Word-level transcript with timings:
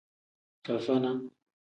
Fafana. 0.65 1.11